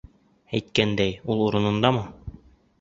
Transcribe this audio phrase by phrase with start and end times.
[0.59, 2.05] Әйткәндәй, ул урынындамы?